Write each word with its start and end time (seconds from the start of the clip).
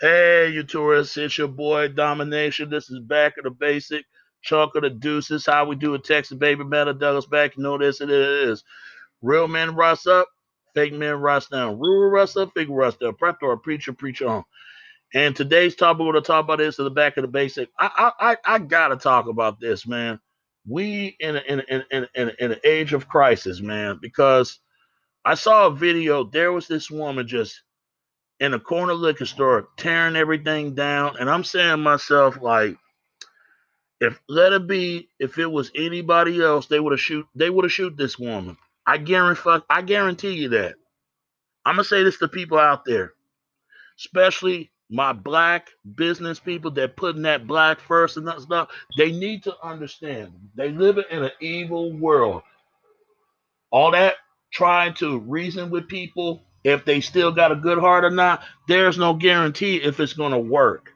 Hey, 0.00 0.50
you 0.50 0.62
tourists, 0.62 1.16
it's 1.16 1.38
your 1.38 1.48
boy 1.48 1.88
Domination. 1.88 2.70
This 2.70 2.88
is 2.88 3.00
back 3.00 3.36
of 3.38 3.44
the 3.44 3.50
basic. 3.50 4.06
Chunk 4.42 4.76
of 4.76 4.84
the 4.84 4.90
deuces. 4.92 5.44
How 5.44 5.66
we 5.66 5.76
do 5.76 5.94
a 5.94 5.98
Texas 5.98 6.38
baby 6.38 6.64
metal 6.64 6.94
Douglas 6.94 7.26
back. 7.26 7.56
You 7.56 7.64
know 7.64 7.78
this 7.80 8.00
it 8.00 8.12
is. 8.12 8.64
Real 9.22 9.48
men 9.48 9.74
rust 9.74 10.06
up, 10.06 10.28
fake 10.74 10.92
men 10.94 11.16
rust 11.16 11.50
down. 11.50 11.80
Rural 11.80 12.10
rust 12.12 12.36
up, 12.36 12.52
fake 12.54 12.68
rust 12.70 13.00
down. 13.00 13.16
Prep 13.16 13.38
or 13.42 13.56
preacher, 13.56 13.92
preacher 13.92 14.28
on. 14.28 14.44
And 15.14 15.36
today's 15.36 15.76
topic 15.76 16.00
we're 16.06 16.12
gonna 16.14 16.24
talk 16.24 16.44
about 16.44 16.58
this 16.58 16.78
in 16.78 16.84
the 16.84 16.90
back 16.90 17.16
of 17.16 17.22
the 17.22 17.28
basic. 17.28 17.70
I 17.78 18.12
I 18.20 18.32
I, 18.32 18.36
I 18.44 18.58
gotta 18.60 18.96
talk 18.96 19.28
about 19.28 19.60
this, 19.60 19.86
man. 19.86 20.20
We 20.68 21.16
in 21.20 21.36
a, 21.36 21.40
in 21.40 21.60
a, 21.60 21.64
in 21.70 21.82
a, 22.04 22.22
in, 22.22 22.32
in 22.38 22.52
an 22.52 22.60
age 22.64 22.92
of 22.92 23.08
crisis, 23.08 23.60
man, 23.60 23.98
because 24.02 24.60
I 25.24 25.34
saw 25.34 25.68
a 25.68 25.72
video. 25.74 26.24
There 26.24 26.52
was 26.52 26.68
this 26.68 26.90
woman 26.90 27.28
just 27.28 27.62
in 28.40 28.54
a 28.54 28.60
corner 28.60 28.94
liquor 28.94 29.26
store 29.26 29.68
tearing 29.76 30.16
everything 30.16 30.74
down. 30.74 31.16
And 31.18 31.28
I'm 31.28 31.44
saying 31.44 31.80
myself, 31.80 32.40
like, 32.40 32.76
if 34.00 34.20
let 34.28 34.52
it 34.52 34.66
be, 34.66 35.08
if 35.18 35.38
it 35.38 35.46
was 35.46 35.72
anybody 35.74 36.42
else, 36.42 36.66
they 36.66 36.78
would 36.78 36.92
have 36.92 37.00
shoot 37.00 37.26
they 37.34 37.50
would 37.50 37.64
have 37.64 37.72
shoot 37.72 37.96
this 37.96 38.18
woman. 38.18 38.56
I 38.86 38.98
guarantee 38.98 39.58
I 39.68 39.82
guarantee 39.82 40.32
you 40.32 40.50
that. 40.50 40.76
I'm 41.64 41.74
gonna 41.74 41.84
say 41.84 42.02
this 42.04 42.18
to 42.18 42.28
people 42.28 42.58
out 42.58 42.84
there, 42.84 43.12
especially 43.98 44.70
my 44.90 45.12
black 45.12 45.68
business 45.96 46.40
people 46.40 46.70
that 46.70 46.96
putting 46.96 47.22
that 47.22 47.46
black 47.46 47.80
first 47.80 48.16
and 48.16 48.26
that 48.28 48.40
stuff. 48.40 48.70
They 48.96 49.12
need 49.12 49.42
to 49.44 49.54
understand 49.62 50.32
they 50.54 50.70
live 50.70 50.98
in 51.10 51.24
an 51.24 51.32
evil 51.40 51.92
world. 51.92 52.42
All 53.70 53.90
that 53.90 54.14
trying 54.52 54.94
to 54.94 55.18
reason 55.18 55.70
with 55.70 55.88
people 55.88 56.42
if 56.68 56.84
they 56.84 57.00
still 57.00 57.32
got 57.32 57.52
a 57.52 57.56
good 57.56 57.78
heart 57.78 58.04
or 58.04 58.10
not, 58.10 58.42
there's 58.68 58.98
no 58.98 59.14
guarantee 59.14 59.76
if 59.76 60.00
it's 60.00 60.14
going 60.14 60.32
to 60.32 60.38
work. 60.38 60.92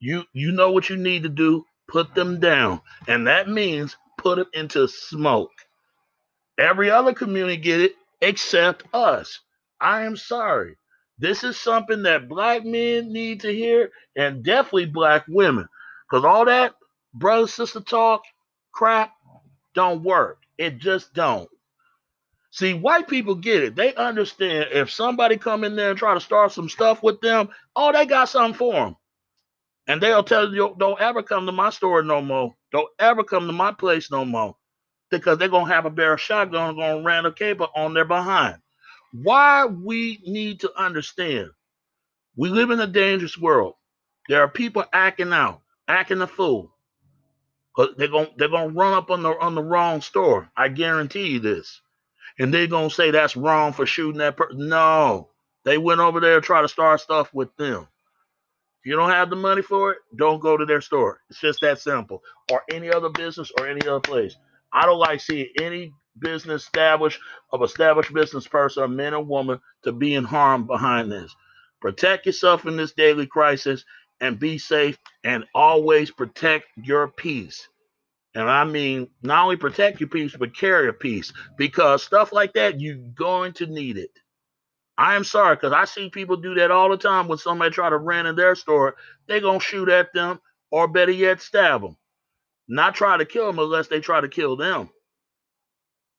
You 0.00 0.24
you 0.32 0.52
know 0.52 0.72
what 0.72 0.90
you 0.90 0.96
need 0.96 1.24
to 1.24 1.28
do, 1.28 1.64
put 1.88 2.14
them 2.14 2.40
down. 2.40 2.80
And 3.08 3.26
that 3.26 3.48
means 3.48 3.96
put 4.18 4.36
them 4.38 4.46
into 4.54 4.88
smoke. 4.88 5.52
Every 6.58 6.90
other 6.90 7.14
community 7.14 7.56
get 7.56 7.80
it 7.80 7.94
except 8.20 8.84
us. 8.94 9.40
I 9.80 10.02
am 10.02 10.16
sorry. 10.16 10.76
This 11.18 11.44
is 11.44 11.58
something 11.58 12.04
that 12.04 12.28
black 12.28 12.64
men 12.64 13.12
need 13.12 13.40
to 13.40 13.54
hear 13.54 13.90
and 14.16 14.44
definitely 14.44 14.86
black 14.86 15.24
women. 15.28 15.68
Cuz 16.10 16.24
all 16.24 16.44
that 16.46 16.74
brother 17.14 17.46
sister 17.48 17.80
talk 17.80 18.22
crap 18.72 19.12
don't 19.74 20.02
work. 20.04 20.38
It 20.58 20.78
just 20.78 21.14
don't. 21.14 21.48
See, 22.58 22.74
white 22.74 23.06
people 23.06 23.36
get 23.36 23.62
it. 23.62 23.76
They 23.76 23.94
understand 23.94 24.70
if 24.72 24.90
somebody 24.90 25.36
come 25.36 25.62
in 25.62 25.76
there 25.76 25.90
and 25.90 25.98
try 25.98 26.14
to 26.14 26.20
start 26.20 26.50
some 26.50 26.68
stuff 26.68 27.04
with 27.04 27.20
them, 27.20 27.50
oh, 27.76 27.92
they 27.92 28.04
got 28.04 28.30
something 28.30 28.58
for 28.58 28.72
them. 28.72 28.96
And 29.86 30.00
they'll 30.00 30.24
tell 30.24 30.52
you, 30.52 30.74
don't 30.76 31.00
ever 31.00 31.22
come 31.22 31.46
to 31.46 31.52
my 31.52 31.70
store 31.70 32.02
no 32.02 32.20
more. 32.20 32.52
Don't 32.72 32.88
ever 32.98 33.22
come 33.22 33.46
to 33.46 33.52
my 33.52 33.70
place 33.70 34.10
no 34.10 34.24
more. 34.24 34.56
Because 35.08 35.38
they're 35.38 35.46
going 35.46 35.68
to 35.68 35.72
have 35.72 35.86
a 35.86 35.90
bear 35.90 36.18
shotgun 36.18 36.74
going 36.74 36.98
to 36.98 37.04
ram 37.04 37.26
a 37.26 37.32
cable 37.32 37.68
on 37.76 37.94
their 37.94 38.04
behind. 38.04 38.56
Why 39.12 39.64
we 39.66 40.20
need 40.26 40.58
to 40.62 40.72
understand, 40.76 41.50
we 42.36 42.48
live 42.48 42.72
in 42.72 42.80
a 42.80 42.88
dangerous 42.88 43.38
world. 43.38 43.74
There 44.28 44.42
are 44.42 44.48
people 44.48 44.84
acting 44.92 45.32
out, 45.32 45.60
acting 45.86 46.22
a 46.22 46.26
fool. 46.26 46.74
They're 47.96 48.08
going 48.08 48.30
they're 48.36 48.48
gonna 48.48 48.74
run 48.74 48.94
up 48.94 49.12
on 49.12 49.22
the 49.22 49.38
on 49.38 49.54
the 49.54 49.62
wrong 49.62 50.00
store. 50.00 50.50
I 50.56 50.66
guarantee 50.66 51.28
you 51.28 51.38
this 51.38 51.80
and 52.38 52.52
they're 52.54 52.66
gonna 52.66 52.90
say 52.90 53.10
that's 53.10 53.36
wrong 53.36 53.72
for 53.72 53.86
shooting 53.86 54.18
that 54.18 54.36
person. 54.36 54.68
No, 54.68 55.30
they 55.64 55.78
went 55.78 56.00
over 56.00 56.20
there 56.20 56.40
to 56.40 56.46
try 56.46 56.62
to 56.62 56.68
start 56.68 57.00
stuff 57.00 57.32
with 57.34 57.54
them. 57.56 57.86
If 58.82 58.86
you 58.86 58.96
don't 58.96 59.10
have 59.10 59.30
the 59.30 59.36
money 59.36 59.62
for 59.62 59.92
it, 59.92 59.98
don't 60.16 60.40
go 60.40 60.56
to 60.56 60.66
their 60.66 60.80
store. 60.80 61.20
It's 61.30 61.40
just 61.40 61.60
that 61.62 61.80
simple. 61.80 62.22
Or 62.50 62.62
any 62.70 62.90
other 62.90 63.10
business 63.10 63.52
or 63.58 63.68
any 63.68 63.82
other 63.82 64.00
place. 64.00 64.36
I 64.72 64.86
don't 64.86 65.00
like 65.00 65.20
seeing 65.20 65.48
any 65.60 65.92
business 66.18 66.64
established 66.64 67.20
of 67.52 67.62
established 67.62 68.14
business 68.14 68.48
person, 68.48 68.84
a 68.84 68.88
man 68.88 69.14
or 69.14 69.24
woman, 69.24 69.60
to 69.84 69.92
be 69.92 70.14
in 70.14 70.24
harm 70.24 70.66
behind 70.66 71.12
this. 71.12 71.34
Protect 71.82 72.26
yourself 72.26 72.66
in 72.66 72.76
this 72.76 72.92
daily 72.92 73.26
crisis 73.26 73.84
and 74.20 74.38
be 74.40 74.58
safe 74.58 74.98
and 75.24 75.44
always 75.54 76.10
protect 76.10 76.66
your 76.82 77.08
peace. 77.08 77.68
And 78.38 78.48
I 78.48 78.62
mean, 78.62 79.08
not 79.20 79.42
only 79.42 79.56
protect 79.56 79.98
your 79.98 80.08
peace, 80.08 80.36
but 80.38 80.56
carry 80.56 80.88
a 80.88 80.92
piece 80.92 81.32
because 81.56 82.04
stuff 82.04 82.32
like 82.32 82.52
that, 82.52 82.80
you're 82.80 82.94
going 82.94 83.52
to 83.54 83.66
need 83.66 83.98
it. 83.98 84.12
I 84.96 85.16
am 85.16 85.24
sorry 85.24 85.56
because 85.56 85.72
I 85.72 85.86
see 85.86 86.08
people 86.08 86.36
do 86.36 86.54
that 86.54 86.70
all 86.70 86.88
the 86.88 86.96
time 86.96 87.26
when 87.26 87.38
somebody 87.38 87.72
try 87.72 87.90
to 87.90 87.96
rent 87.98 88.28
in 88.28 88.36
their 88.36 88.54
store. 88.54 88.94
They're 89.26 89.40
going 89.40 89.58
to 89.58 89.64
shoot 89.64 89.88
at 89.88 90.12
them 90.14 90.38
or 90.70 90.86
better 90.86 91.10
yet, 91.10 91.40
stab 91.40 91.82
them. 91.82 91.96
Not 92.68 92.94
try 92.94 93.16
to 93.16 93.24
kill 93.24 93.48
them 93.48 93.58
unless 93.58 93.88
they 93.88 93.98
try 93.98 94.20
to 94.20 94.28
kill 94.28 94.56
them. 94.56 94.88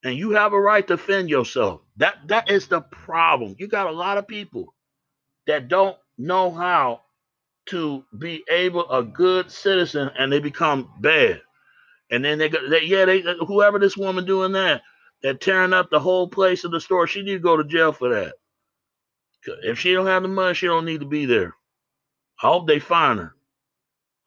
And 0.04 0.18
you 0.18 0.32
have 0.32 0.52
a 0.52 0.60
right 0.60 0.86
to 0.90 0.98
defend 0.98 1.30
yourself. 1.30 1.80
That 1.96 2.18
That 2.28 2.52
is 2.52 2.68
the 2.68 2.82
problem. 2.82 3.56
You 3.58 3.70
got 3.70 3.88
a 3.88 3.94
lot 3.94 4.18
of 4.18 4.28
people 4.28 4.76
that 5.48 5.70
don't 5.70 5.96
know 6.18 6.52
how 6.52 7.00
to 7.68 8.04
be 8.18 8.44
able 8.50 8.90
a 8.92 9.04
good 9.04 9.50
citizen 9.50 10.12
and 10.20 10.30
they 10.34 10.42
become 10.42 10.92
bad. 11.00 11.42
And 12.12 12.24
then 12.24 12.38
they 12.38 12.50
go, 12.50 12.68
they, 12.70 12.84
yeah, 12.84 13.06
they 13.06 13.24
uh, 13.24 13.46
whoever 13.46 13.80
this 13.80 13.98
woman 13.98 14.26
doing 14.26 14.54
that, 14.54 14.82
they're 15.22 15.34
tearing 15.34 15.74
up 15.74 15.90
the 15.90 16.00
whole 16.00 16.28
place 16.28 16.64
of 16.64 16.72
the 16.72 16.82
store. 16.82 17.08
She 17.08 17.22
need 17.22 17.34
to 17.34 17.40
go 17.40 17.58
to 17.58 17.64
jail 17.64 17.92
for 17.92 18.10
that. 18.10 18.36
If 19.64 19.80
she 19.80 19.94
don't 19.94 20.08
have 20.08 20.24
the 20.24 20.28
money, 20.30 20.54
she 20.54 20.68
don't 20.68 20.86
need 20.86 21.00
to 21.02 21.06
be 21.06 21.26
there. 21.26 21.56
I 22.42 22.48
hope 22.48 22.68
they 22.68 22.80
find 22.80 23.20
her. 23.20 23.36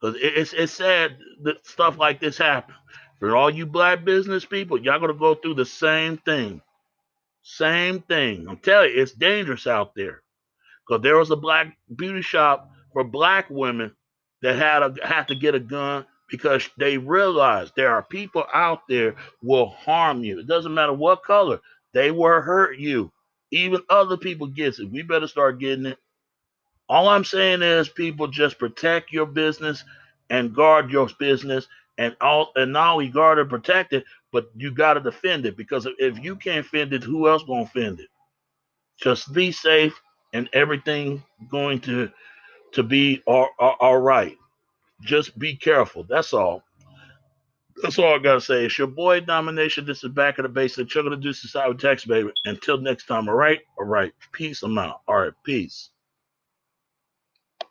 Cause 0.01 0.15
it's 0.19 0.53
it's 0.53 0.73
sad 0.73 1.17
that 1.43 1.65
stuff 1.65 1.97
like 1.97 2.19
this 2.19 2.37
happen. 2.37 2.75
For 3.19 3.35
all 3.35 3.49
you 3.49 3.65
black 3.65 4.03
business 4.03 4.43
people, 4.43 4.77
y'all 4.77 4.99
gonna 4.99 5.13
go 5.13 5.33
through 5.33 5.55
the 5.55 5.65
same 5.65 6.17
thing. 6.17 6.61
Same 7.41 8.01
thing. 8.01 8.47
I'm 8.49 8.57
telling 8.57 8.91
you, 8.91 9.01
it's 9.01 9.13
dangerous 9.13 9.65
out 9.65 9.95
there. 9.95 10.21
Cause 10.89 11.01
there 11.01 11.17
was 11.17 11.31
a 11.31 11.37
black 11.37 11.77
beauty 11.95 12.21
shop 12.21 12.69
for 12.91 13.03
black 13.05 13.49
women 13.49 13.95
that 14.41 14.57
had 14.57 14.83
a 14.83 15.07
had 15.07 15.29
to 15.29 15.35
get 15.35 15.55
a 15.55 15.59
gun 15.59 16.05
because 16.33 16.67
they 16.79 16.97
realize 16.97 17.71
there 17.77 17.93
are 17.93 18.01
people 18.03 18.43
out 18.55 18.81
there 18.89 19.15
will 19.43 19.69
harm 19.69 20.23
you. 20.25 20.39
It 20.39 20.47
doesn't 20.47 20.73
matter 20.73 20.91
what 20.93 21.23
color, 21.23 21.61
they 21.93 22.09
will 22.11 22.41
hurt 22.41 22.79
you. 22.79 23.11
Even 23.51 23.83
other 23.91 24.17
people 24.17 24.47
get 24.47 24.79
it. 24.79 24.91
We 24.91 25.03
better 25.03 25.27
start 25.27 25.59
getting 25.59 25.85
it. 25.85 25.99
All 26.89 27.07
I'm 27.07 27.23
saying 27.23 27.61
is 27.61 27.87
people 27.89 28.27
just 28.27 28.59
protect 28.59 29.13
your 29.13 29.27
business 29.27 29.83
and 30.31 30.55
guard 30.55 30.91
your 30.91 31.07
business 31.19 31.67
and 31.99 32.17
all 32.19 32.51
and 32.55 32.73
not 32.73 32.93
only 32.93 33.09
guard 33.09 33.39
and 33.39 33.49
protect 33.49 33.93
it, 33.93 34.05
but 34.31 34.49
you 34.57 34.71
gotta 34.71 35.01
defend 35.01 35.45
it 35.45 35.55
because 35.55 35.87
if 35.99 36.19
you 36.23 36.35
can't 36.35 36.65
fend 36.65 36.93
it, 36.93 37.03
who 37.03 37.29
else 37.29 37.43
gonna 37.43 37.67
fend 37.67 37.99
it? 37.99 38.09
Just 39.01 39.33
be 39.33 39.51
safe 39.51 39.99
and 40.33 40.49
everything 40.53 41.23
going 41.51 41.79
to 41.81 42.11
to 42.73 42.83
be 42.83 43.21
all, 43.27 43.49
all, 43.59 43.77
all 43.79 43.99
right. 43.99 44.37
Just 45.03 45.37
be 45.37 45.55
careful. 45.55 46.05
That's 46.07 46.33
all. 46.33 46.63
That's 47.81 47.97
all 47.99 48.15
I 48.15 48.19
gotta 48.19 48.41
say. 48.41 48.65
It's 48.65 48.77
your 48.77 48.87
boy 48.87 49.21
Domination. 49.21 49.85
This 49.85 50.03
is 50.03 50.11
back 50.11 50.39
of 50.39 50.53
the. 50.53 50.85
Chuck 50.85 51.05
of 51.05 51.11
the 51.11 51.17
Deuce 51.17 51.41
Society 51.41 51.75
text, 51.77 52.07
baby. 52.07 52.29
Until 52.45 52.77
next 52.77 53.07
time, 53.07 53.27
all 53.27 53.35
right? 53.35 53.61
All 53.77 53.85
right. 53.85 54.13
Peace. 54.31 54.63
I'm 54.63 54.77
out. 54.77 55.01
All 55.07 55.17
right. 55.17 55.33
Peace. 55.43 55.89